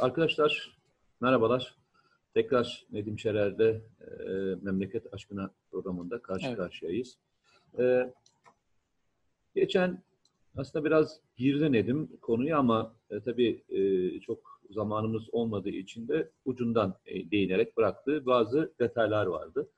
[0.00, 0.78] arkadaşlar
[1.20, 1.74] merhabalar.
[2.34, 4.30] Tekrar Nedim Şerer'de e,
[4.62, 6.56] Memleket Aşkına programında karşı evet.
[6.56, 7.18] karşıyayız.
[7.78, 8.12] E,
[9.54, 10.02] geçen
[10.56, 16.94] aslında biraz girdi Nedim konuyu ama e, tabii e, çok zamanımız olmadığı için de ucundan
[17.06, 19.68] e, değinerek bıraktığı bazı detaylar vardı.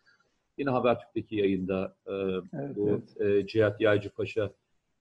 [0.58, 3.20] Yine Habertürk'teki yayında e, evet, bu evet.
[3.20, 4.52] E, Cihat Yaycı Paşa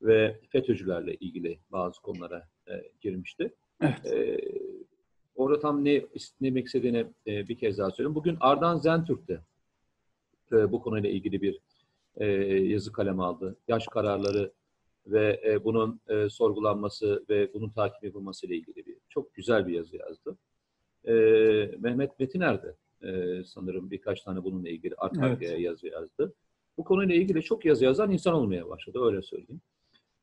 [0.02, 3.54] ve FETÖ'cülerle ilgili bazı konulara e, girmişti.
[3.82, 4.06] Evet.
[4.06, 4.38] E,
[5.42, 6.06] orada tam ne
[6.42, 8.16] demek istediğini e, bir kez daha söyleyeyim.
[8.16, 9.42] Bugün Ardan Zentürk'te
[10.52, 11.60] e, bu konuyla ilgili bir
[12.18, 13.56] e, yazı kalem aldı.
[13.68, 14.52] Yaş kararları
[15.08, 19.74] ve e, bunun e, sorgulanması ve bunun takip yapılması ile ilgili bir çok güzel bir
[19.74, 20.38] yazı yazdı.
[21.06, 21.14] E,
[21.80, 22.76] Mehmet Metiner de
[23.08, 25.60] e, sanırım birkaç tane bununla ilgili arka evet.
[25.60, 26.34] yazı yazdı.
[26.78, 29.62] Bu konuyla ilgili çok yazı yazan insan olmaya başladı öyle söyleyeyim.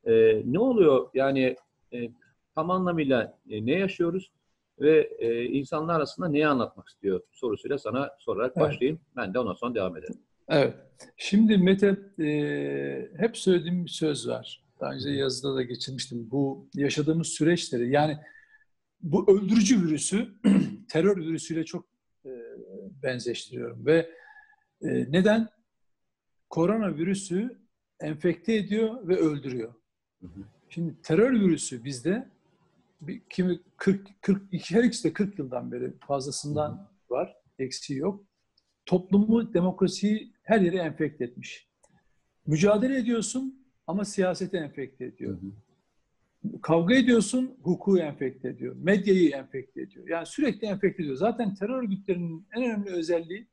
[0.05, 1.55] E, ne oluyor yani
[1.93, 2.09] e,
[2.55, 4.31] tam anlamıyla e, ne yaşıyoruz
[4.79, 8.67] ve e, insanlar arasında neyi anlatmak istiyor sorusuyla sana sorarak evet.
[8.67, 8.99] başlayayım.
[9.15, 10.21] Ben de ondan sonra devam edelim.
[10.49, 10.73] Evet.
[11.17, 14.63] Şimdi Mete e, hep söylediğim bir söz var.
[14.79, 16.31] Daha önce yazıda da geçirmiştim.
[16.31, 18.17] Bu yaşadığımız süreçleri yani
[19.01, 20.27] bu öldürücü virüsü
[20.89, 21.85] terör virüsüyle çok
[22.25, 22.29] e,
[23.03, 24.09] benzeştiriyorum ve
[24.81, 25.47] e, neden?
[26.49, 27.59] Koronavirüsü
[27.99, 29.73] enfekte ediyor ve öldürüyor.
[30.21, 30.43] Hı hı.
[30.69, 32.29] Şimdi terör virüsü bizde
[33.01, 37.13] bir, kimi 40 42 her ikisi de 40 yıldan beri fazlasından hı hı.
[37.15, 37.35] var.
[37.59, 38.25] Eksiği yok.
[38.85, 41.69] Toplumu, demokrasiyi her yere enfekte etmiş.
[42.47, 45.41] Mücadele ediyorsun ama siyaseti enfekte ediyor.
[45.41, 45.51] Hı hı.
[46.61, 48.75] Kavga ediyorsun, hukuku enfekte ediyor.
[48.75, 50.07] Medyayı enfekte ediyor.
[50.07, 51.17] Yani sürekli enfekte ediyor.
[51.17, 53.47] Zaten terör örgütlerinin en önemli özelliği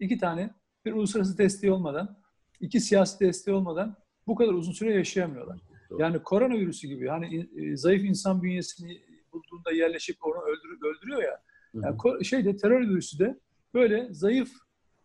[0.00, 0.50] iki tane.
[0.84, 2.18] Bir uluslararası desteği olmadan,
[2.60, 5.60] iki siyasi desteği olmadan bu kadar uzun süre yaşayamıyorlar.
[5.98, 11.42] Yani koronavirüsü gibi hani e, zayıf insan bünyesini bulduğunda yerleşip onu öldürüyor, öldürüyor ya.
[11.74, 13.40] Yani hı şeyde terör virüsü de
[13.74, 14.50] böyle zayıf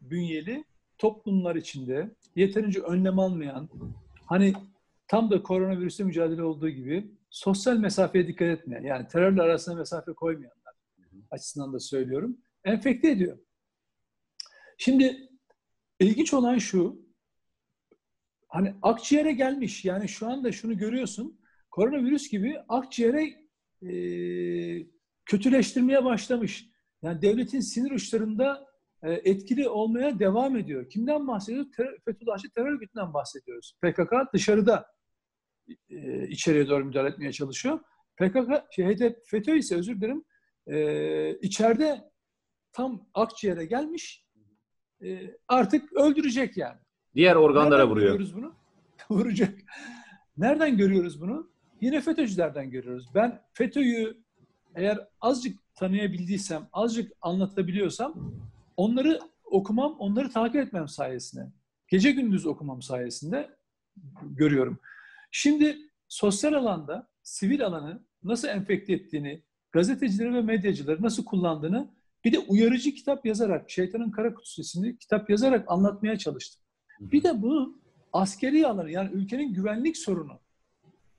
[0.01, 0.63] bünyeli
[0.97, 3.69] toplumlar içinde yeterince önlem almayan
[4.25, 4.53] hani
[5.07, 10.73] tam da koronavirüsle mücadele olduğu gibi sosyal mesafeye dikkat etmeyen yani terörle arasına mesafe koymayanlar
[11.31, 12.37] açısından da söylüyorum.
[12.63, 13.37] Enfekte ediyor.
[14.77, 15.29] Şimdi
[15.99, 17.06] ilginç olan şu
[18.47, 19.85] hani akciğere gelmiş.
[19.85, 21.39] Yani şu anda şunu görüyorsun.
[21.71, 23.23] Koronavirüs gibi akciğere
[23.81, 23.91] e,
[25.25, 26.69] kötüleştirmeye başlamış.
[27.01, 28.67] Yani devletin sinir uçlarında
[29.03, 30.89] e, etkili olmaya devam ediyor.
[30.89, 31.71] Kimden bahsediyoruz?
[31.71, 33.77] Ter Fethullahçı terör örgütünden bahsediyoruz.
[33.81, 34.85] PKK dışarıda
[35.89, 37.79] e, içeriye doğru müdahale etmeye çalışıyor.
[38.17, 40.23] PKK, şey, HDP, FETÖ ise özür dilerim
[40.67, 42.11] e, içeride
[42.71, 44.25] tam akciğere gelmiş
[45.03, 46.79] e, artık öldürecek yani.
[47.17, 48.11] Diğer organlara Nereden vuruyor.
[48.11, 48.53] görüyoruz bunu?
[49.09, 49.53] Vuracak.
[50.37, 51.49] Nereden görüyoruz bunu?
[51.81, 53.07] Yine FETÖ'cülerden görüyoruz.
[53.15, 54.17] Ben FETÖ'yü
[54.75, 58.33] eğer azıcık tanıyabildiysem, azıcık anlatabiliyorsam
[58.77, 61.51] onları okumam, onları takip etmem sayesinde.
[61.87, 63.49] Gece gündüz okumam sayesinde
[64.21, 64.79] görüyorum.
[65.31, 65.77] Şimdi
[66.07, 71.93] sosyal alanda sivil alanı nasıl enfekte ettiğini, gazetecileri ve medyacıları nasıl kullandığını
[72.25, 76.66] bir de uyarıcı kitap yazarak, Şeytanın Kara Kutusu isimli kitap yazarak anlatmaya çalıştım.
[76.99, 77.79] Bir de bu
[78.13, 80.39] askeri alanı yani ülkenin güvenlik sorunu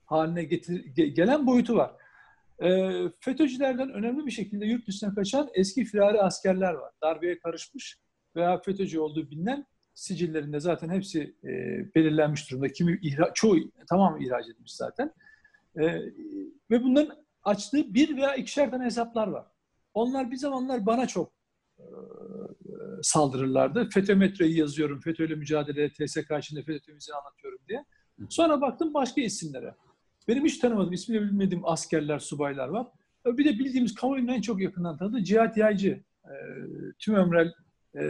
[0.08, 1.92] haline getir, gelen boyutu var.
[2.62, 6.92] E, FETÖ'cülerden önemli bir şekilde yurt dışına kaçan eski firari askerler var.
[7.02, 7.98] Darbeye karışmış
[8.36, 11.48] veya FETÖ'cü olduğu bilinen sicillerinde zaten hepsi e,
[11.94, 12.68] belirlenmiş durumda.
[12.68, 13.56] Kimi ihra, çoğu
[13.88, 15.12] tamam ihraç edilmiş zaten.
[15.76, 15.82] E,
[16.70, 19.46] ve bunların açtığı bir veya ikişer tane hesaplar var.
[19.94, 21.32] Onlar bir zamanlar bana çok
[21.78, 21.84] e,
[23.02, 23.88] saldırırlardı.
[23.88, 27.84] FETÖ metreyi yazıyorum, FETÖ ile mücadele, TSK içinde FETÖ temizliğini anlatıyorum diye.
[28.28, 29.74] Sonra baktım başka isimlere.
[30.28, 32.86] Benim hiç tanımadığım, ismini bilmediğim askerler, subaylar var.
[33.26, 36.02] Bir de bildiğimiz kamuoyunun en çok yakından tanıdığı Cihat Yaycı.
[36.24, 36.34] E,
[36.98, 37.52] tüm ömrel
[37.94, 38.02] e,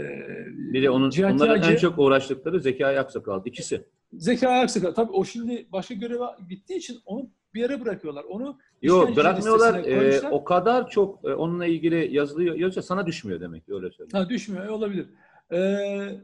[0.48, 3.42] bir de onun, Cihat onların Yaycı, en çok uğraştıkları Zekai Aksakal.
[3.44, 3.84] ikisi.
[4.12, 4.92] Zekai Aksakal.
[4.92, 8.24] Tabii o şimdi başka göreve gittiği için onu bir yere bırakıyorlar.
[8.24, 9.84] Onu Yok bırakmıyorlar.
[9.84, 12.54] E, o kadar çok e, onunla ilgili yazılıyor.
[12.54, 14.24] Yoksa sana düşmüyor demek ki öyle söyleyeyim.
[14.24, 15.06] Ha düşmüyor olabilir.
[15.52, 16.20] Ee,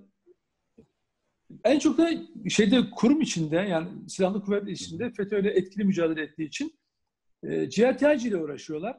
[1.65, 2.11] en çok da
[2.49, 6.79] şeyde kurum içinde yani silahlı kuvvetler içinde FETÖ'yle etkili mücadele ettiği için
[7.43, 8.97] e, ile uğraşıyorlar.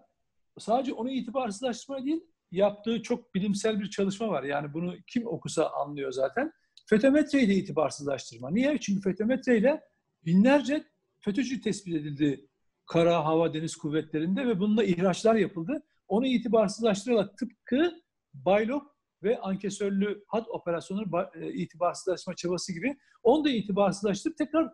[0.59, 4.43] Sadece onu itibarsızlaştırma değil, yaptığı çok bilimsel bir çalışma var.
[4.43, 6.51] Yani bunu kim okusa anlıyor zaten.
[6.89, 8.51] FETÖ-metreyi de itibarsızlaştırma.
[8.51, 8.77] Niye?
[8.79, 9.81] Çünkü FETÖ-metre ile
[10.25, 10.83] binlerce
[11.25, 12.47] FETÖ'cü tespit edildi
[12.85, 15.83] kara, hava, deniz kuvvetlerinde ve bununla ihraçlar yapıldı.
[16.07, 17.91] Onu itibarsızlaştırarak tıpkı
[18.33, 21.03] Baylok ve ankesörlü hat operasyonu
[21.35, 24.71] e, itibarsızlaşma çabası gibi onu da itibarsızlaştırıp tekrar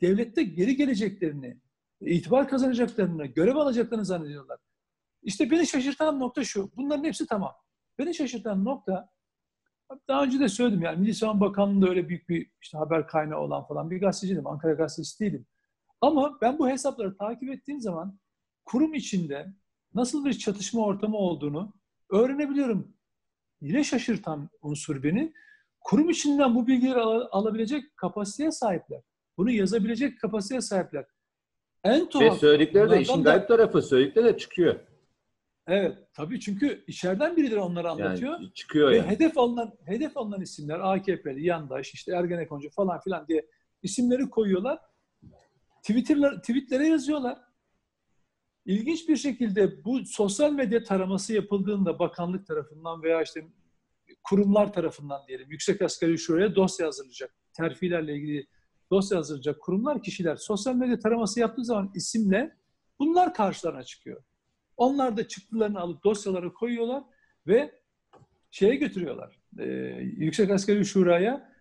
[0.00, 1.60] devlette geri geleceklerini,
[2.00, 4.58] itibar kazanacaklarını, görev alacaklarını zannediyorlar.
[5.22, 6.70] İşte beni şaşırtan nokta şu.
[6.76, 7.52] Bunların hepsi tamam.
[7.98, 9.10] Beni şaşırtan nokta
[10.08, 13.66] daha önce de söyledim yani Milli Savunma Bakanlığı'nda öyle büyük bir işte haber kaynağı olan
[13.66, 14.46] falan bir gazeteciydim.
[14.46, 15.46] Ankara gazetesi değilim.
[16.00, 18.18] Ama ben bu hesapları takip ettiğim zaman
[18.64, 19.46] kurum içinde
[19.94, 21.72] nasıl bir çatışma ortamı olduğunu
[22.10, 22.96] öğrenebiliyorum.
[23.60, 25.32] Yine şaşırtan unsur beni.
[25.80, 29.00] Kurum içinden bu bilgileri al- alabilecek kapasiteye sahipler.
[29.36, 31.04] Bunu yazabilecek kapasiteye sahipler.
[31.84, 32.38] En Ve tuhaf.
[32.38, 34.80] söyledikleri de işin da- tarafı söyledikleri de çıkıyor.
[35.68, 38.32] Evet, tabii çünkü içeriden birileri onları anlatıyor.
[38.32, 39.08] Yani çıkıyor Ve yani.
[39.08, 43.46] hedef alınan hedef alınan isimler AKP'li, yandaş, işte Ergenekoncu falan filan diye
[43.82, 44.78] isimleri koyuyorlar.
[45.86, 47.38] Twitter'lar, tweetlere yazıyorlar.
[48.64, 53.46] İlginç bir şekilde bu sosyal medya taraması yapıldığında bakanlık tarafından veya işte
[54.24, 57.34] kurumlar tarafından diyelim yüksek asgari şuraya dosya hazırlayacak.
[57.52, 58.46] Terfilerle ilgili
[58.90, 62.56] dosya hazırlayacak kurumlar, kişiler sosyal medya taraması yaptığı zaman isimle
[62.98, 64.22] bunlar karşılarına çıkıyor.
[64.76, 67.02] Onlar da çıktılarını alıp dosyalara koyuyorlar
[67.46, 67.80] ve
[68.50, 69.40] şeye götürüyorlar.
[69.58, 69.64] Ee,
[70.02, 71.55] Yüksek Asgari Şura'ya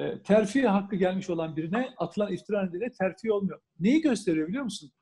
[0.00, 3.60] e, terfi hakkı gelmiş olan birine atılan iftira nedeniyle terfi olmuyor.
[3.80, 4.92] Neyi gösteriyor biliyor musun?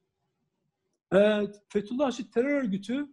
[1.15, 3.07] Ee, Fethullahçı terör örgütü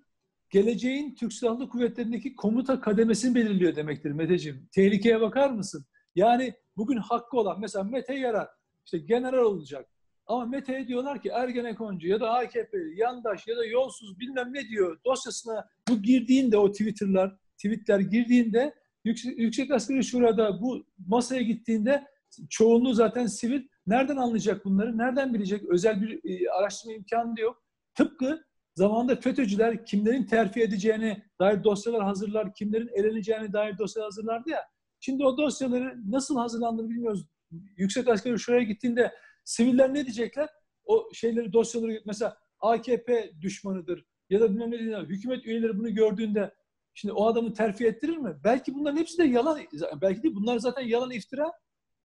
[0.50, 4.70] geleceğin Türk Silahlı Kuvvetleri'ndeki komuta kademesini belirliyor demektir Meteciğim.
[4.72, 5.86] Tehlikeye bakar mısın?
[6.16, 8.48] Yani bugün hakkı olan mesela Mete Yarar
[8.86, 9.90] işte general olacak.
[10.28, 15.00] Ama Mete'ye diyorlar ki Ergenekoncu ya da AKP'li, yandaş ya da yolsuz bilmem ne diyor
[15.06, 22.04] dosyasına bu girdiğinde o Twitter'lar, tweetler girdiğinde Yüksek, Yüksek Asgari Şura'da bu masaya gittiğinde
[22.50, 23.68] çoğunluğu zaten sivil.
[23.88, 24.98] Nereden anlayacak bunları?
[24.98, 25.64] Nereden bilecek?
[25.70, 27.64] Özel bir e, araştırma imkanı da yok.
[27.96, 34.62] Tıpkı zamanında FETÖ'cüler kimlerin terfi edeceğine dair dosyalar hazırlar, kimlerin eleneceğine dair dosyalar hazırlardı ya.
[35.00, 37.26] Şimdi o dosyaları nasıl hazırlandığını bilmiyoruz.
[37.78, 39.12] Yüksek Asgari Şura'ya gittiğinde
[39.44, 40.50] siviller ne diyecekler?
[40.86, 45.04] O şeyleri, dosyaları mesela AKP düşmanıdır ya da bilmem ne diyecekler.
[45.04, 46.52] Hükümet üyeleri bunu gördüğünde
[46.98, 48.36] Şimdi o adamı terfi ettirir mi?
[48.44, 49.60] Belki bunların hepsi de yalan,
[50.02, 51.52] belki de bunlar zaten yalan iftira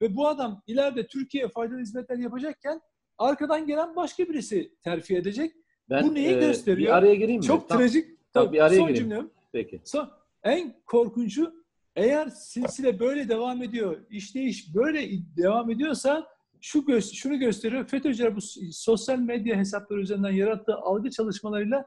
[0.03, 2.81] ve bu adam ileride Türkiye'ye faydalı hizmetler yapacakken
[3.19, 5.53] arkadan gelen başka birisi terfi edecek.
[5.91, 6.89] Ben, Bu neyi e, gösteriyor?
[6.89, 7.47] Bir araya gireyim mi?
[7.47, 8.33] Çok Tam- trajik.
[8.33, 9.09] Tamam, bir araya son gireyim.
[9.09, 9.31] cümlem.
[9.53, 9.81] Peki.
[9.85, 10.11] Son,
[10.43, 11.65] en korkuncu
[11.97, 16.27] eğer silsile böyle devam ediyor, işleyiş böyle devam ediyorsa
[16.61, 17.85] şu gö- şunu gösteriyor.
[17.89, 18.41] FETÖ'cüler bu
[18.73, 21.87] sosyal medya hesapları üzerinden yarattığı algı çalışmalarıyla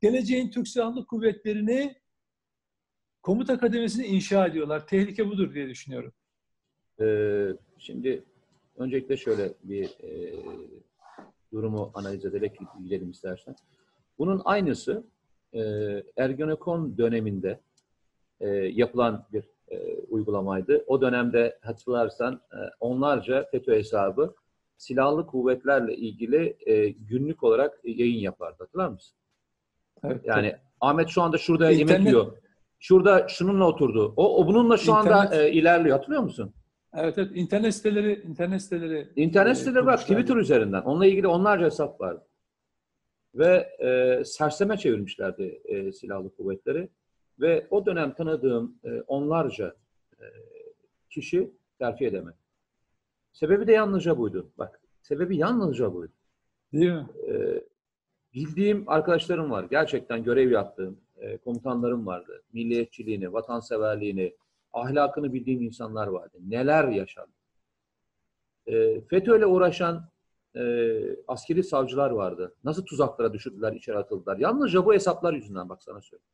[0.00, 2.01] geleceğin Türk Silahlı Kuvvetleri'ni
[3.22, 4.86] komuta kademesini inşa ediyorlar.
[4.86, 6.12] Tehlike budur diye düşünüyorum.
[7.00, 7.48] Ee,
[7.78, 8.22] şimdi
[8.76, 10.34] öncelikle şöyle bir e,
[11.52, 13.56] durumu analiz ederek gidelim istersen.
[14.18, 15.04] Bunun aynısı
[15.54, 15.60] e,
[16.16, 17.60] Ergenekon döneminde
[18.40, 20.84] e, yapılan bir e, uygulamaydı.
[20.86, 24.34] O dönemde hatırlarsan e, onlarca FETÖ hesabı
[24.76, 28.56] silahlı kuvvetlerle ilgili e, günlük olarak yayın yapardı.
[28.58, 29.14] Hatırlar mısın?
[30.04, 32.36] Evet, Yani Ahmet şu anda şurada yemek İnternet- yiyor.
[32.84, 34.14] Şurada şununla oturdu.
[34.16, 35.96] O, o bununla şu anda İnternet- e, ilerliyor.
[35.96, 36.54] Hatırlıyor musun?
[36.94, 37.30] Evet, evet.
[37.34, 39.12] İnternet siteleri, internet siteleri.
[39.16, 40.16] İnternet e, siteleri bak kurmuşlar.
[40.16, 40.82] Twitter üzerinden.
[40.82, 42.26] Onunla ilgili onlarca hesap vardı.
[43.34, 46.88] Ve e, serseme çevirmişlerdi e, silahlı kuvvetleri.
[47.40, 49.74] Ve o dönem tanıdığım e, onlarca
[50.20, 50.24] e,
[51.10, 52.36] kişi terfi edemedi.
[53.32, 54.52] Sebebi de yalnızca buydu.
[54.58, 56.12] Bak sebebi yalnızca buydu.
[56.72, 57.06] Değil mi?
[57.28, 57.32] E,
[58.34, 59.66] bildiğim arkadaşlarım var.
[59.70, 62.42] Gerçekten görev yaptığım e, komutanlarım vardı.
[62.52, 64.36] Milliyetçiliğini, vatanseverliğini,
[64.72, 66.38] ahlakını bildiğim insanlar vardı.
[66.40, 67.30] Neler yaşadı.
[68.66, 70.08] E, FETÖ'yle uğraşan
[70.56, 70.62] e,
[71.28, 72.54] askeri savcılar vardı.
[72.64, 74.36] Nasıl tuzaklara düşürdüler, içeri atıldılar.
[74.38, 76.28] Yalnızca bu hesaplar yüzünden bak sana söyleyeyim.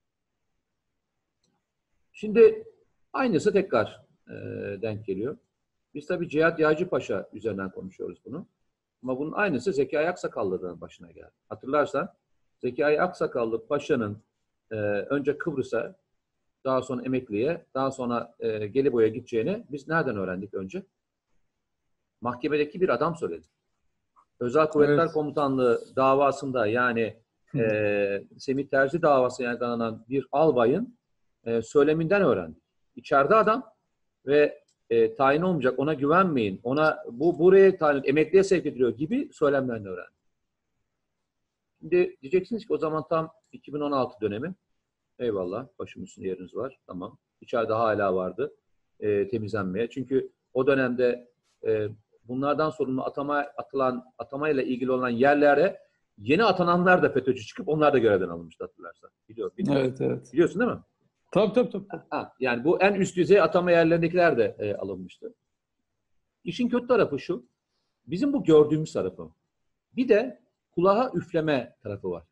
[2.13, 2.65] Şimdi
[3.13, 4.35] aynısı tekrar e,
[4.83, 5.37] denk geliyor.
[5.95, 8.47] Biz tabii Cihat Yağcı Paşa üzerinden konuşuyoruz bunu.
[9.03, 11.31] Ama bunun aynısı Zekai Aksakallı'nın başına geldi.
[11.49, 12.15] Hatırlarsan
[12.59, 14.23] Zekai Aksakallı Paşa'nın
[14.71, 14.77] e,
[15.11, 15.97] önce Kıbrıs'a,
[16.65, 20.83] daha sonra emekliye, daha sonra e, Gelibolu'ya gideceğini biz nereden öğrendik önce?
[22.21, 23.47] Mahkemedeki bir adam söyledi.
[24.41, 25.13] Özel Kuvvetler Evet.
[25.13, 27.17] Komutanlığı davasında yani
[27.55, 30.99] e, Semih Terzi davası yargılanan bir albayın
[31.45, 32.63] e, söyleminden öğrendik.
[32.97, 33.73] İçeride adam
[34.27, 39.89] ve e, tayin olmayacak, ona güvenmeyin, ona bu buraya tayin, emekliye sevk ediliyor gibi söylemlerini
[39.89, 40.18] öğrendik.
[41.81, 44.55] Şimdi diyeceksiniz ki o zaman tam 2016 dönemi.
[45.19, 46.79] Eyvallah, başım üstünde yeriniz var.
[46.87, 47.19] Tamam.
[47.41, 48.55] İçeride hala vardı
[49.01, 49.91] e, temizlenmeye.
[49.91, 51.29] Çünkü o dönemde
[51.67, 51.89] e,
[52.25, 55.79] bunlardan sorumlu atama atılan atamayla ilgili olan yerlere
[56.19, 59.11] yeni atananlar da FETÖ'cü çıkıp onlar da görevden alınmıştı hatırlarsan.
[59.29, 59.77] Biliyor, biliyor.
[59.77, 60.33] Evet, evet.
[60.33, 60.81] Biliyorsun değil mi?
[61.33, 61.87] Tabii tabii tabii.
[62.11, 65.35] Ha, yani bu en üst düzey atama yerlerindekiler de e, alınmıştı.
[66.45, 67.47] İşin kötü tarafı şu.
[68.07, 69.31] Bizim bu gördüğümüz tarafı.
[69.97, 70.41] Bir de
[70.79, 72.25] kulağa üfleme tarafı var.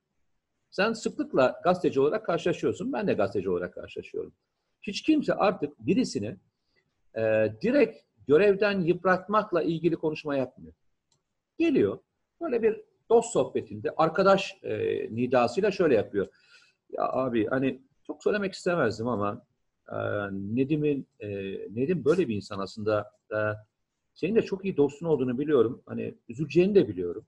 [0.71, 2.93] Sen sıklıkla gazeteci olarak karşılaşıyorsun.
[2.93, 4.33] Ben de gazeteci olarak karşılaşıyorum.
[4.83, 6.37] Hiç kimse artık birisini
[7.15, 7.99] e, direkt
[8.29, 10.75] görevden yıpratmakla ilgili konuşma yapmıyor.
[11.59, 11.99] Geliyor,
[12.41, 14.75] böyle bir dost sohbetinde arkadaş e,
[15.15, 16.27] nidasıyla şöyle yapıyor.
[16.91, 19.43] Ya abi hani çok söylemek istemezdim ama
[19.93, 19.97] e,
[20.33, 21.29] Nedim'in e,
[21.75, 23.11] Nedim böyle bir insan aslında.
[23.33, 23.37] E,
[24.15, 25.83] senin de çok iyi dostun olduğunu biliyorum.
[25.87, 27.27] Hani üzüleceğini de biliyorum.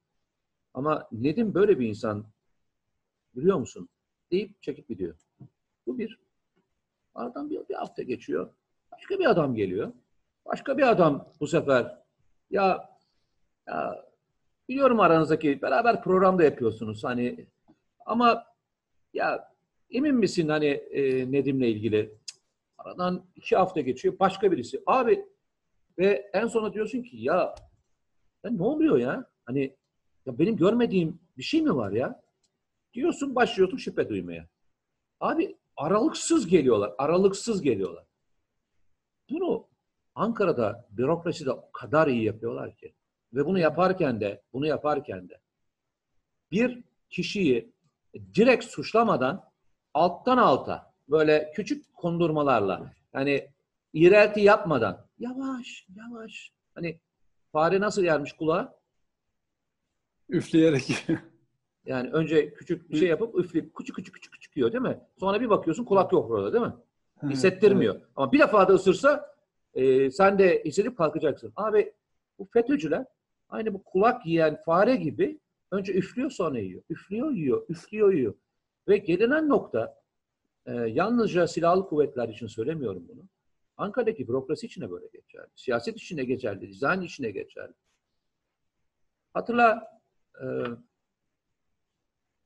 [0.79, 2.25] Ama Nedim böyle bir insan
[3.37, 3.89] biliyor musun?
[4.31, 5.15] Deyip çekip gidiyor.
[5.87, 6.19] Bu bir.
[7.15, 8.51] Aradan bir, bir hafta geçiyor.
[8.93, 9.93] Başka bir adam geliyor.
[10.47, 11.99] Başka bir adam bu sefer
[12.51, 12.91] ya,
[13.69, 14.05] ya
[14.69, 17.47] biliyorum aranızdaki beraber programda yapıyorsunuz hani
[18.07, 18.45] ama
[19.15, 19.53] ya
[19.91, 22.15] emin misin hani e, Nedim'le ilgili?
[22.79, 24.19] Aradan iki hafta geçiyor.
[24.21, 24.83] Başka birisi.
[24.87, 25.25] Abi
[25.99, 27.55] ve en sona diyorsun ki ya,
[28.45, 29.25] ya ne oluyor ya?
[29.45, 29.78] Hani
[30.29, 32.23] ya benim görmediğim bir şey mi var ya?
[32.95, 34.49] Diyorsun başlıyorsun şüphe duymaya.
[35.21, 36.93] Abi aralıksız geliyorlar.
[36.99, 38.05] Aralıksız geliyorlar.
[39.31, 39.67] Bunu
[40.15, 42.95] Ankara'da bürokraside o kadar iyi yapıyorlar ki.
[43.33, 45.41] Ve bunu yaparken de, bunu yaparken de
[46.51, 47.73] bir kişiyi
[48.35, 49.51] direkt suçlamadan
[49.95, 53.49] alttan alta böyle küçük kondurmalarla yani
[53.93, 57.01] iğrelti yapmadan yavaş yavaş hani
[57.53, 58.78] fare nasıl yermiş kulağa?
[60.29, 61.07] Üfleyerek.
[61.87, 65.01] Yani önce küçük bir şey yapıp üfleyip küçük küçük küçük küçük yiyor değil mi?
[65.21, 66.73] Sonra bir bakıyorsun kulak yok orada değil mi?
[67.31, 67.95] Hissettirmiyor.
[67.95, 68.07] Evet.
[68.17, 69.35] Ama bir defa da ısırsa
[69.75, 71.53] e, sen de hissedip kalkacaksın.
[71.57, 71.93] Abi
[72.39, 73.07] bu FETÖ'cüler
[73.49, 75.39] aynı bu kulak yiyen fare gibi
[75.71, 76.83] önce üflüyor sonra yiyor.
[76.91, 78.35] Üflüyor yiyor, üflüyor yiyor.
[78.89, 80.03] Ve gelinen nokta
[80.67, 83.23] e, yalnızca silahlı kuvvetler için söylemiyorum bunu.
[83.77, 85.49] Ankara'daki bürokrasi için de böyle geçerli.
[85.55, 87.73] Siyaset için de geçerli, dizayn için de geçerli.
[89.35, 89.98] Hatırla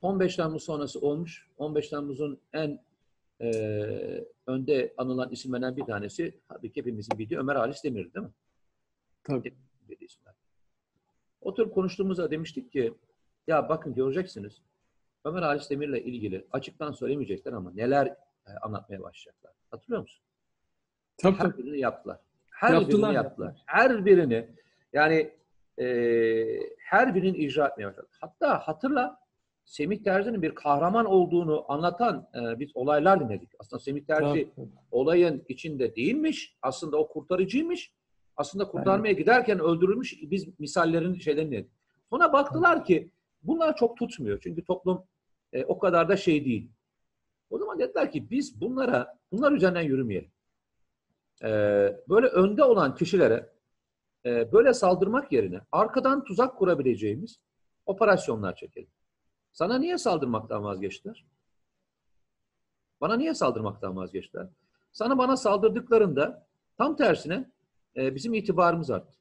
[0.02, 1.48] 15 Temmuz sonrası olmuş.
[1.58, 2.84] 15 Temmuz'un en
[3.40, 3.50] e,
[4.46, 8.32] önde anılan isimlerden bir tanesi tabii ki hepimizin bildiği Ömer Halis Demir değil mi?
[9.24, 9.54] Tabii.
[10.00, 10.34] isimler.
[11.40, 12.94] Oturup konuştuğumuzda demiştik ki
[13.46, 14.62] ya bakın göreceksiniz
[15.24, 18.06] Ömer Halis Demir'le ilgili açıktan söylemeyecekler ama neler
[18.46, 19.52] e, anlatmaya başlayacaklar.
[19.70, 20.22] Hatırlıyor musun?
[21.16, 21.58] Tabii, Her tabii.
[21.62, 22.20] birini yaptılar.
[22.50, 23.62] Her Yaptılar, birini yaptılar.
[23.66, 24.48] Her birini
[24.92, 25.32] yani
[25.78, 25.86] e,
[26.78, 28.08] her birinin icra etmeye başladı.
[28.20, 29.22] Hatta hatırla
[29.64, 33.50] Semih Terzi'nin bir kahraman olduğunu anlatan e, biz olaylar dinledik.
[33.58, 34.68] Aslında Semih Terzi Tabii.
[34.90, 36.56] olayın içinde değilmiş.
[36.62, 37.92] Aslında o kurtarıcıymış.
[38.36, 40.22] Aslında kurtarmaya giderken öldürülmüş.
[40.22, 41.70] Biz misallerin şeylerini dinledik.
[42.10, 43.10] Sonra baktılar ki
[43.42, 44.40] bunlar çok tutmuyor.
[44.42, 45.04] Çünkü toplum
[45.52, 46.70] e, o kadar da şey değil.
[47.50, 50.30] O zaman dediler ki biz bunlara, bunlar üzerinden yürümeyelim.
[51.42, 51.48] E,
[52.08, 53.52] böyle önde olan kişilere
[54.26, 57.40] e, böyle saldırmak yerine arkadan tuzak kurabileceğimiz
[57.86, 58.88] operasyonlar çekelim.
[59.52, 61.24] Sana niye saldırmaktan vazgeçtiler?
[63.00, 64.48] Bana niye saldırmaktan vazgeçtiler?
[64.92, 66.46] Sana bana saldırdıklarında
[66.78, 67.50] tam tersine
[67.96, 69.18] e, bizim itibarımız arttı.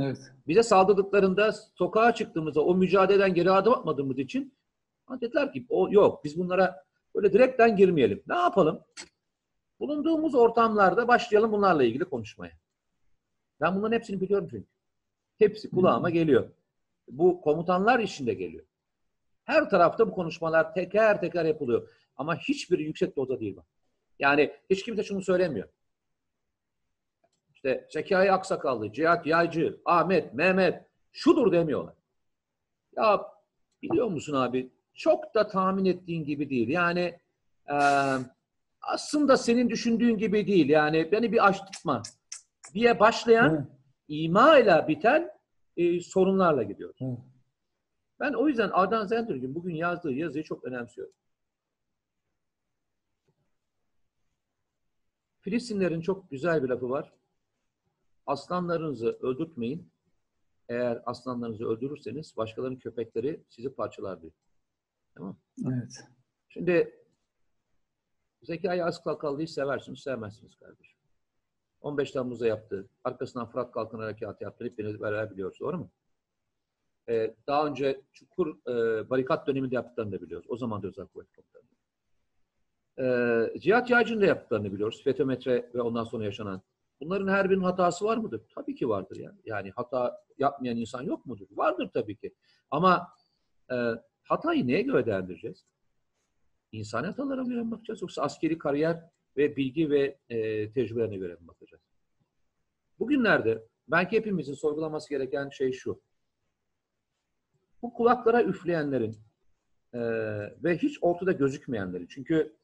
[0.00, 0.32] Evet.
[0.46, 4.52] Bize saldırdıklarında sokağa çıktığımızda o mücadeleden geri adım atmadığımız için
[5.20, 6.84] dediler ki o yok biz bunlara
[7.14, 8.22] böyle direkten girmeyelim.
[8.26, 8.80] Ne yapalım?
[9.80, 12.52] Bulunduğumuz ortamlarda başlayalım bunlarla ilgili konuşmaya.
[13.60, 14.66] Ben bunların hepsini biliyorum çünkü.
[15.38, 16.50] Hepsi kulağıma geliyor.
[17.08, 18.64] Bu komutanlar işinde geliyor.
[19.44, 21.88] Her tarafta bu konuşmalar teker teker yapılıyor.
[22.16, 23.64] Ama hiçbiri yüksek dozda değil bak.
[24.18, 25.68] Yani hiç kimse şunu söylemiyor.
[27.54, 31.94] İşte Zekai Aksakallı, Cihat Yaycı, Ahmet, Mehmet şudur demiyorlar.
[32.96, 33.26] Ya
[33.82, 36.68] biliyor musun abi çok da tahmin ettiğin gibi değil.
[36.68, 37.18] Yani
[37.70, 37.76] e,
[38.82, 40.68] aslında senin düşündüğün gibi değil.
[40.68, 42.02] Yani beni bir aç tutma
[42.74, 43.66] diye başlayan Hı.
[44.08, 45.30] ima ile biten
[45.76, 46.94] e, sorunlarla gidiyor.
[46.98, 47.16] Hı.
[48.20, 51.14] Ben o yüzden Adnan Zendirgin bugün yazdığı yazıyı çok önemsiyorum.
[55.40, 57.12] Filistinlerin çok güzel bir lafı var.
[58.26, 59.90] Aslanlarınızı öldürtmeyin.
[60.68, 64.32] Eğer aslanlarınızı öldürürseniz başkalarının köpekleri sizi parçalar diyor.
[65.14, 66.04] Tamam Evet.
[66.48, 67.00] Şimdi
[68.42, 70.95] Zekai Askalkalı'yı seversiniz, sevmezsiniz kardeşim.
[71.80, 72.88] 15 Temmuz'da yaptı.
[73.04, 74.64] Arkasından Fırat Kalkın Harekatı yaptı.
[74.64, 75.58] Hepiniz beraber biliyoruz.
[75.60, 75.90] Doğru mu?
[77.08, 80.46] Ee, daha önce Çukur e, barikat döneminde yaptıklarını da biliyoruz.
[80.48, 81.62] O zaman da özel kuvvet komutanı.
[82.98, 85.02] Ee, Cihat Yaycı'nın da yaptıklarını biliyoruz.
[85.04, 86.62] FETÖ-METRE ve ondan sonra yaşanan.
[87.00, 88.42] Bunların her birinin hatası var mıdır?
[88.54, 89.38] Tabii ki vardır yani.
[89.44, 91.46] Yani hata yapmayan insan yok mudur?
[91.50, 92.34] Vardır tabii ki.
[92.70, 93.08] Ama
[93.70, 93.74] e,
[94.22, 95.66] hatayı neye göre değerlendireceğiz?
[96.72, 98.02] İnsani hatalara göre bakacağız?
[98.02, 101.82] Yoksa askeri kariyer ve bilgi ve e, tecrübelerine göre bakacağız?
[102.98, 106.00] Bugünlerde belki hepimizin sorgulaması gereken şey şu.
[107.82, 109.16] Bu kulaklara üfleyenlerin
[109.94, 110.00] e,
[110.64, 112.08] ve hiç ortada gözükmeyenleri.
[112.08, 112.56] Çünkü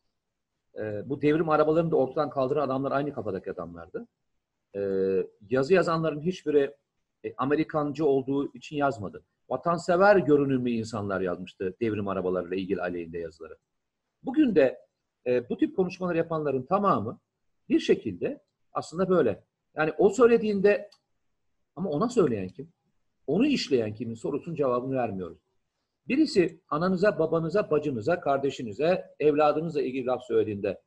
[0.79, 4.07] e, bu devrim arabalarını da ortadan kaldıran adamlar aynı kafadaki adamlardı.
[4.77, 4.81] E,
[5.51, 6.75] yazı yazanların hiçbiri
[7.25, 9.23] e, Amerikancı olduğu için yazmadı.
[9.49, 13.57] Vatansever görünümlü insanlar yazmıştı devrim arabalarıyla ilgili aleyhinde yazıları.
[14.23, 14.79] Bugün de
[15.27, 17.19] e, bu tip konuşmalar yapanların tamamı
[17.69, 18.41] bir şekilde
[18.73, 19.45] aslında böyle.
[19.77, 20.91] Yani o söylediğinde
[21.77, 22.73] ama ona söyleyen kim?
[23.27, 25.39] Onu işleyen kimin sorusunun cevabını vermiyoruz.
[26.09, 30.81] Birisi ananıza, babanıza, bacınıza, kardeşinize, evladınızla ilgili laf söylediğinde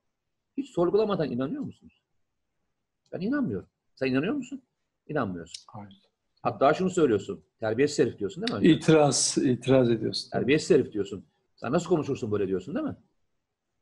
[0.58, 2.02] hiç sorgulamadan inanıyor musunuz?
[3.12, 3.68] Ben inanmıyorum.
[3.96, 4.62] Sen inanıyor musun?
[5.08, 5.64] İnanmıyorsun.
[5.68, 6.02] Hayır.
[6.42, 7.44] Hatta şunu söylüyorsun.
[7.60, 8.68] Terbiyesiz herif diyorsun değil mi?
[8.68, 10.30] İtiraz, itiraz ediyorsun.
[10.30, 11.26] Terbiyesiz herif diyorsun.
[11.56, 12.96] Sen nasıl konuşursun böyle diyorsun değil mi?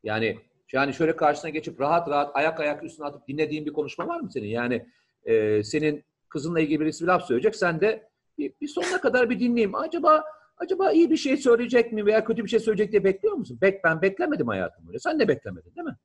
[0.03, 0.39] Yani
[0.73, 4.31] yani şöyle karşısına geçip rahat rahat ayak ayak üstüne atıp dinlediğin bir konuşma var mı
[4.31, 4.47] senin?
[4.47, 4.85] Yani
[5.25, 7.55] e, senin kızınla ilgili birisi bir laf söyleyecek.
[7.55, 9.75] Sen de bir, bir sonuna kadar bir dinleyeyim.
[9.75, 10.23] Acaba
[10.57, 13.57] acaba iyi bir şey söyleyecek mi veya kötü bir şey söyleyecek diye bekliyor musun?
[13.61, 14.99] Bek, ben beklemedim hayatım öyle.
[14.99, 15.97] Sen de beklemedin değil mi?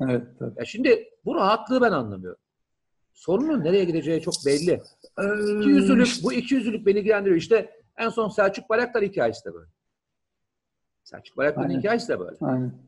[0.00, 0.22] Evet.
[0.38, 0.54] Tabii.
[0.58, 2.40] Ya şimdi bu rahatlığı ben anlamıyorum.
[3.14, 4.82] Sorunun nereye gideceği çok belli.
[5.60, 7.36] İki yüzlülük, bu iki yüzlülük beni ilgilendiriyor.
[7.36, 9.70] İşte en son Selçuk Bayraktar hikayesi de böyle.
[11.04, 12.36] Selçuk Bayraktar'ın hikayesi de böyle.
[12.40, 12.85] Aynen.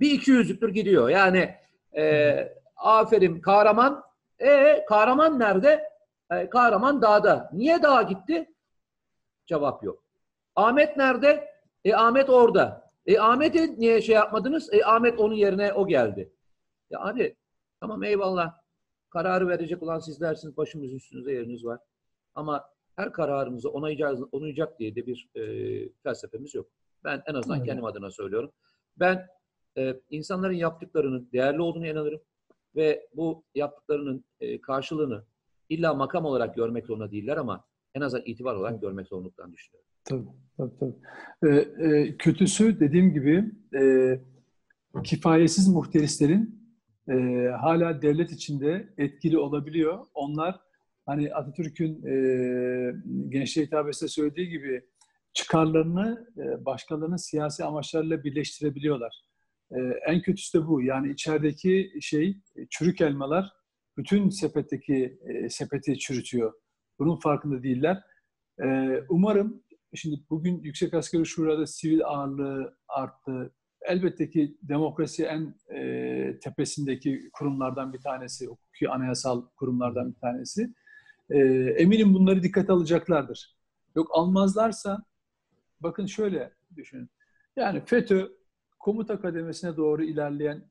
[0.00, 1.08] Bir iki yüzlüktür gidiyor.
[1.08, 1.54] Yani
[1.96, 4.02] e, aferin kahraman.
[4.38, 5.88] E kahraman nerede?
[6.32, 7.50] E, kahraman dağda.
[7.52, 8.52] Niye dağa gitti?
[9.46, 10.04] Cevap yok.
[10.56, 11.48] Ahmet nerede?
[11.84, 12.90] E Ahmet orada.
[13.06, 14.72] E Ahmet'i niye şey yapmadınız?
[14.72, 16.32] E Ahmet onun yerine o geldi.
[16.90, 17.36] Ya abi
[17.80, 18.54] tamam eyvallah.
[19.10, 20.56] Kararı verecek olan sizlersiniz.
[20.56, 21.78] Başımız üstünüzde yeriniz var.
[22.34, 25.42] Ama her kararımızı onayacağız, onayacak diye de bir e,
[26.02, 26.66] felsefemiz yok.
[27.04, 27.68] Ben en azından Evet.
[27.68, 28.52] kendim adına söylüyorum.
[28.96, 29.26] Ben
[29.78, 32.20] e, insanların yaptıklarının değerli olduğunu inanırım
[32.76, 35.24] ve bu yaptıklarının e, karşılığını
[35.68, 39.88] illa makam olarak görmek zorunda değiller ama en azından itibar olarak görmek zorunduklarını düşünüyorum.
[40.04, 40.94] Tabii, tabii, tabii.
[41.42, 43.44] Ee, e, kötüsü dediğim gibi
[43.78, 44.20] e,
[45.04, 46.58] kifayetsiz muhterislerin
[47.08, 47.14] e,
[47.60, 50.06] hala devlet içinde etkili olabiliyor.
[50.14, 50.60] Onlar
[51.06, 52.14] hani Atatürk'ün e,
[53.28, 54.82] gençliğe hitabesinde söylediği gibi
[55.32, 59.27] çıkarlarını e, başkalarının siyasi amaçlarıyla birleştirebiliyorlar.
[59.72, 60.82] E, en kötüsü de bu.
[60.82, 63.52] Yani içerideki şey e, çürük elmalar
[63.96, 66.52] bütün sepetteki e, sepeti çürütüyor.
[66.98, 68.02] Bunun farkında değiller.
[68.62, 68.66] E,
[69.08, 69.62] umarım
[69.94, 73.54] Şimdi bugün Yüksek Asgari Şura'da sivil ağırlığı arttı.
[73.82, 80.74] Elbette ki demokrasi en e, tepesindeki kurumlardan bir tanesi, hukuki anayasal kurumlardan bir tanesi.
[81.30, 81.38] E,
[81.76, 83.56] eminim bunları dikkate alacaklardır.
[83.96, 85.04] Yok almazlarsa,
[85.80, 87.10] bakın şöyle düşünün.
[87.56, 88.28] Yani FETÖ
[88.88, 90.70] komuta kademesine doğru ilerleyen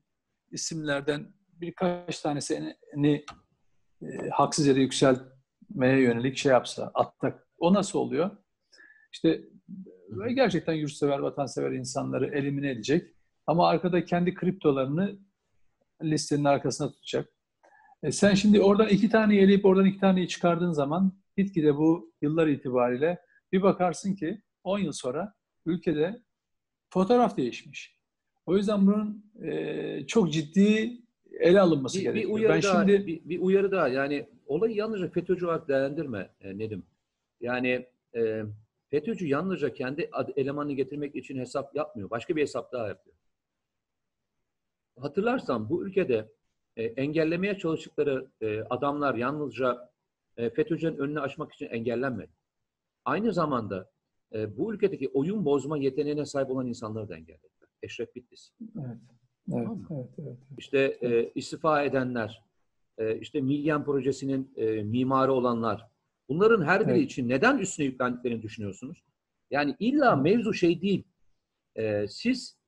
[0.50, 3.24] isimlerden birkaç tanesini
[4.02, 7.48] e, haksız yere yükseltmeye yönelik şey yapsa, attak.
[7.58, 8.30] O nasıl oluyor?
[9.12, 9.42] İşte
[10.10, 13.14] ve gerçekten yurtsever, vatansever insanları elimine edecek.
[13.46, 15.18] Ama arkada kendi kriptolarını
[16.02, 17.28] listenin arkasına tutacak.
[18.02, 22.46] E sen şimdi oradan iki tane eleyip oradan iki taneyi çıkardığın zaman gitgide bu yıllar
[22.46, 23.18] itibariyle
[23.52, 25.34] bir bakarsın ki 10 yıl sonra
[25.66, 26.22] ülkede
[26.90, 27.97] fotoğraf değişmiş.
[28.48, 30.98] O yüzden bunun e, çok ciddi
[31.40, 32.34] ele alınması Bir, bir gerekiyor.
[32.34, 33.88] uyarı ben daha, şimdi bir, bir uyarı daha.
[33.88, 36.82] Yani olayı yalnızca FETÖ'cü olarak değerlendirme e, Nedim.
[37.40, 38.42] Yani e,
[38.90, 42.10] FETÖ'cü yalnızca kendi elemanını getirmek için hesap yapmıyor.
[42.10, 43.16] Başka bir hesap daha yapıyor.
[45.00, 46.28] Hatırlarsan bu ülkede
[46.76, 49.90] e, engellemeye çalıştıkları e, adamlar yalnızca
[50.36, 52.32] e, FETÖ'cünün önünü açmak için engellenmedi.
[53.04, 53.90] Aynı zamanda
[54.32, 57.57] e, bu ülkedeki oyun bozma yeteneğine sahip olan insanları da engellediler.
[57.82, 58.50] Eşref Bitlis.
[58.60, 58.98] evet, evet,
[59.50, 60.36] Tamam evet, evet.
[60.58, 62.44] İşte e, istifa edenler,
[62.98, 65.88] e, işte Milyen projesinin e, mimarı olanlar,
[66.28, 67.10] bunların her biri Evet.
[67.10, 69.04] için neden üstüne yüklendiklerini düşünüyorsunuz?
[69.50, 71.04] Yani illa mevzu şey değil.
[71.76, 72.58] E, siz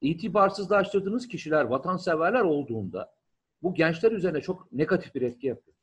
[0.00, 3.14] itibarsızlaştırdığınız kişiler, vatanseverler olduğunda
[3.62, 5.76] bu gençler üzerine çok negatif bir etki yapıyor.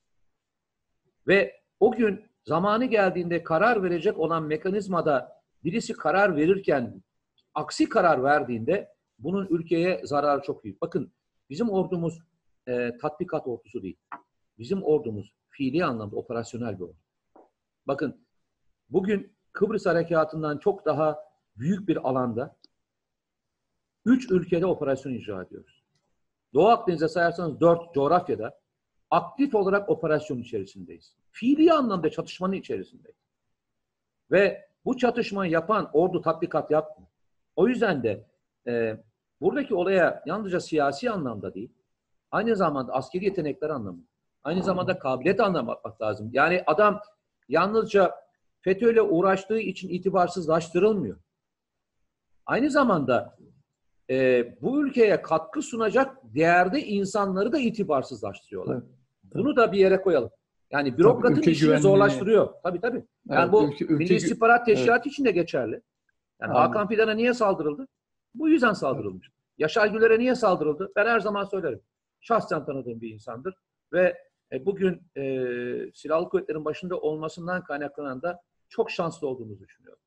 [1.28, 7.04] Ve o gün zamanı geldiğinde karar verecek olan mekanizmada birisi karar verirken
[7.54, 10.82] aksi karar verdiğinde bunun ülkeye zararı çok büyük.
[10.82, 11.12] Bakın
[11.50, 12.20] bizim ordumuz
[12.68, 13.98] e, tatbikat ordusu değil.
[14.58, 16.98] Bizim ordumuz fiili anlamda operasyonel bir ordu.
[17.88, 18.26] Bakın
[18.90, 21.20] bugün Kıbrıs Harekatı'ndan çok daha
[21.56, 22.56] büyük bir alanda
[24.06, 25.84] üç ülkede operasyon icra ediyoruz.
[26.54, 28.60] Doğu Akdeniz'e sayarsanız dört coğrafyada
[29.10, 31.16] aktif olarak operasyon içerisindeyiz.
[31.32, 33.20] Fiili anlamda çatışmanın içerisindeyiz.
[34.32, 37.09] Ve bu çatışmayı yapan ordu tatbikat yapmıyor.
[37.60, 38.26] O yüzden de
[38.68, 38.98] e,
[39.42, 41.70] buradaki olaya yalnızca siyasi anlamda değil,
[42.32, 44.08] aynı zamanda askeri yetenekler anlamında,
[44.44, 46.30] aynı zamanda kabiliyet anlamda bakmak lazım.
[46.34, 47.00] Yani adam
[47.50, 48.16] yalnızca
[48.62, 51.18] FETÖ'yle uğraştığı için itibarsızlaştırılmıyor.
[52.46, 53.38] aynı zamanda
[54.10, 58.76] e, bu ülkeye katkı sunacak değerde insanları da itibarsızlaştırıyorlar.
[58.76, 58.84] Evet,
[59.34, 60.30] Bunu da bir yere koyalım.
[60.72, 62.54] Yani bürokratın ülke işini güvenliğini- zorlaştırıyor.
[62.64, 63.04] Tabii tabii.
[63.30, 65.82] Yani Evet, bu ülke- ülke Milli İstihbarat Teşkilatı için de geçerli.
[66.42, 66.68] Yani Aynen.
[66.68, 67.88] Hakan Fidan'a niye saldırıldı?
[68.36, 69.30] Bu yüzden saldırılmış.
[69.58, 70.92] Yaşar Güler'e niye saldırıldı?
[70.96, 71.82] Ben her zaman söylerim.
[72.22, 73.56] Şahsen tanıdığım bir insandır.
[73.94, 74.18] Ve
[74.52, 75.22] e, bugün e,
[75.94, 80.04] silahlı kuvvetlerin başında olmasından kaynaklanan da çok şanslı olduğumuzu düşünüyorum.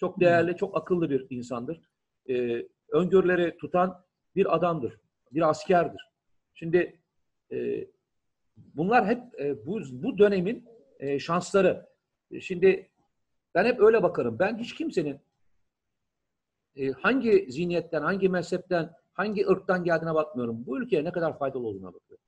[0.00, 1.80] Çok değerli, çok akıllı bir insandır.
[2.28, 4.04] E, öngörüleri tutan
[4.36, 5.00] bir adamdır.
[5.32, 6.10] Bir askerdir.
[6.54, 7.00] Şimdi
[7.52, 7.86] e,
[8.56, 10.68] bunlar hep e, bu, bu dönemin
[11.00, 11.86] e, şansları.
[12.30, 12.90] E, Şimdi
[13.54, 14.38] ben hep öyle bakarım.
[14.38, 15.20] Ben hiç kimsenin
[16.76, 20.66] e, hangi zihniyetten, hangi mezhepten, hangi ırktan geldiğine bakmıyorum.
[20.66, 22.24] Bu ülkeye ne kadar faydalı olduğuna bakıyorum.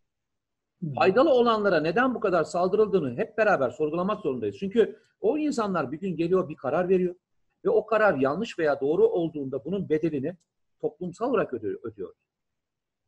[0.94, 4.56] Faydalı olanlara neden bu kadar saldırıldığını hep beraber sorgulamak zorundayız.
[4.58, 7.14] Çünkü o insanlar bir gün geliyor bir karar veriyor
[7.64, 10.36] ve o karar yanlış veya doğru olduğunda bunun bedelini
[10.80, 11.80] toplumsal olarak ödüyor.
[11.82, 12.14] ödüyor.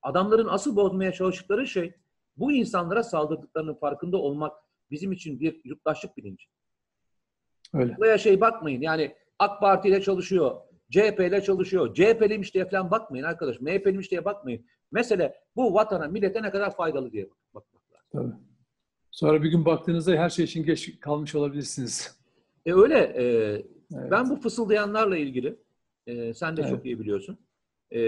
[0.03, 1.95] Adamların asıl bozmaya çalıştıkları şey
[2.37, 4.53] bu insanlara saldırdıklarının farkında olmak
[4.91, 6.45] bizim için bir yurttaşlık bilinci.
[7.75, 7.97] Öyle.
[7.97, 10.57] Buraya şey bakmayın yani AK Parti ile çalışıyor,
[10.91, 14.65] CHP ile çalışıyor, CHP'liymiş diye falan bakmayın arkadaş, MHP'liymiş diye bakmayın.
[14.93, 18.09] Mesele bu vatana, millete ne kadar faydalı diye bakmak lazım.
[18.13, 18.43] Tabii.
[19.11, 22.21] Sonra bir gün baktığınızda her şey için geç kalmış olabilirsiniz.
[22.67, 23.23] E öyle, e,
[23.97, 24.11] Evet.
[24.11, 25.57] ben bu fısıldayanlarla ilgili,
[26.07, 26.71] e, sen de Evet.
[26.71, 27.39] çok iyi biliyorsun,
[27.95, 28.01] e,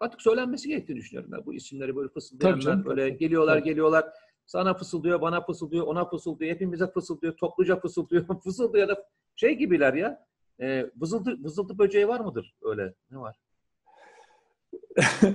[0.00, 1.46] artık söylenmesi gerektiğini düşünüyorum ben.
[1.46, 3.18] Bu isimleri böyle fısıldayanlar, canım, böyle tabii.
[3.18, 3.68] geliyorlar Tabii.
[3.68, 4.04] geliyorlar,
[4.46, 9.04] sana fısıldıyor, bana fısıldıyor, ona fısıldıyor, hepimize fısıldıyor, topluca fısıldıyor, fısıldıyor da
[9.36, 10.26] şey gibiler ya,
[10.60, 12.94] e, vızıltı, vızıltı böceği var mıdır öyle?
[13.10, 13.36] Ne var?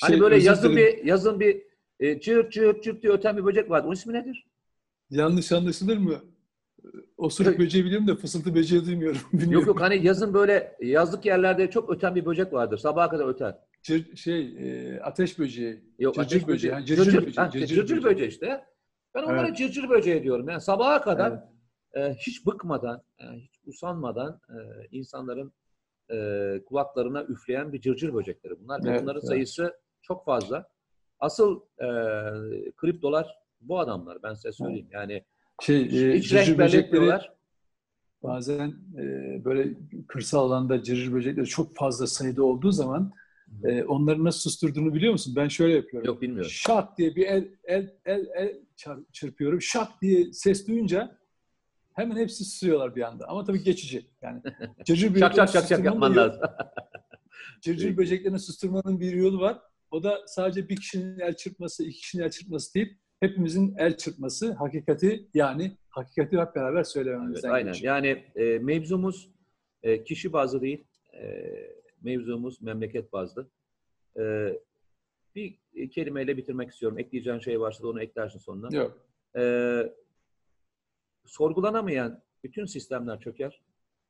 [0.00, 1.62] Hani Şey, böyle özür yazın bir yazın bir
[2.00, 3.86] e, çığır çığır çığır diye öten bir böcek vardı.
[3.86, 4.46] Onun ismi nedir?
[5.10, 6.14] Yanlış anlaşılır mı?
[7.16, 9.20] Osuruk böceği biliyorum da fısıltı böceği duymuyorum.
[9.32, 9.52] Bilmiyorum.
[9.52, 12.78] Yok yok hani yazın böyle yazlık yerlerde çok öten bir böcek vardır.
[12.78, 13.58] Sabaha kadar öter.
[13.82, 15.80] Cır- şey, e, ateş böceği.
[15.98, 16.72] Yok, cırcır ateş böceği.
[16.74, 17.44] ha, Cırcır, Cırcır, böceği.
[17.44, 18.64] ha, cırcır, böceği işte.
[19.14, 19.56] Ben onlara Evet.
[19.56, 20.48] cırcır böceği diyorum.
[20.48, 21.42] Yani sabaha kadar
[21.92, 22.10] Evet.
[22.10, 24.56] e, hiç bıkmadan, hiç usanmadan e,
[24.90, 25.52] insanların
[26.10, 28.84] e, kulaklarına üfleyen bir cırcır böcekleri bunlar.
[28.84, 29.28] Ve Evet, bunların evet.
[29.28, 30.68] sayısı çok fazla.
[31.20, 31.86] Asıl e,
[32.76, 34.18] kriptolar bu adamlar.
[34.22, 34.88] Ben size söyleyeyim.
[34.92, 35.24] Yani
[35.62, 37.20] Şey, e, hiç cırcır renk böcekleri
[38.22, 39.04] bazen e,
[39.44, 39.74] böyle
[40.08, 43.12] kırsal alanda cırcır böcekleri çok fazla sayıda olduğu zaman
[43.64, 45.34] e, onları nasıl susturduğunu biliyor musun?
[45.36, 46.06] Ben şöyle yapıyorum.
[46.06, 46.50] Yok bilmiyorum.
[46.50, 48.56] Şak diye bir el el el el
[49.12, 49.62] çırpıyorum.
[49.62, 51.17] Şak diye ses duyunca
[51.98, 53.28] hemen hepsi susuyorlar bir anda.
[53.28, 54.06] Ama tabii geçici.
[54.22, 54.42] Yani
[54.84, 56.40] cırcır şak şak şak susturmanın yapman yolu- lazım.
[57.62, 59.58] Cırcır böceklerini susturmanın bir yolu var.
[59.90, 64.52] O da sadece bir kişinin el çırpması, iki kişinin el çırpması değil, hepimizin el çırpması,
[64.52, 67.72] hakikati yani hakikati hep beraber Evet, söylememizden aynen.
[67.72, 67.94] geçiyor.
[67.96, 69.30] Yani e, mevzumuz
[69.82, 70.84] e, kişi bazlı değil.
[71.14, 71.44] E,
[72.02, 73.50] mevzumuz memleket bazlı.
[74.18, 74.52] E,
[75.34, 75.58] bir
[75.90, 76.98] kelimeyle bitirmek istiyorum.
[76.98, 78.76] Ekleyeceğin şey varsa da onu eklersin sonuna.
[78.76, 78.98] Yok.
[79.36, 79.42] E,
[81.28, 83.60] sorgulanamayan bütün sistemler çöker.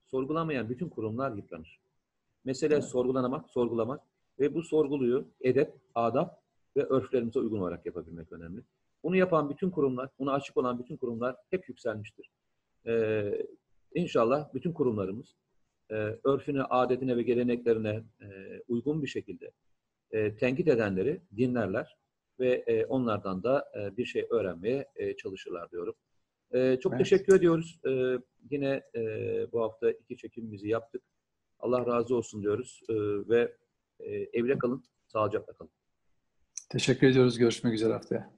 [0.06, 1.80] Sorgulamayan bütün kurumlar yıpranır.
[2.44, 2.84] Mesele Evet.
[2.84, 4.00] sorgulanamak, sorgulamak
[4.40, 6.42] ve bu sorguluyu edep, adap
[6.76, 8.62] ve örflerimize uygun olarak yapabilmek önemli.
[9.02, 12.30] Bunu yapan bütün kurumlar, buna açık olan bütün kurumlar hep yükselmiştir.
[12.86, 13.46] Ee,
[13.94, 15.34] inşallah bütün kurumlarımız
[15.90, 18.26] e, örfüne, adetine ve geleneklerine e,
[18.68, 19.50] uygun bir şekilde
[20.10, 21.96] e, tenkit edenleri dinlerler
[22.40, 25.94] ve e, onlardan da e, bir şey öğrenmeye e, çalışırlar diyorum.
[26.54, 26.98] E, çok Evet.
[27.04, 27.80] teşekkür ediyoruz.
[27.86, 28.18] E,
[28.50, 29.02] yine e,
[29.52, 31.02] bu hafta iki çekimimizi yaptık.
[31.60, 32.94] Allah razı olsun diyoruz E,
[33.28, 33.56] ve
[34.00, 35.70] e, evde kalın, sağlıcakla kalın.
[36.70, 37.38] Teşekkür ediyoruz.
[37.38, 38.37] Görüşmek üzere haftaya.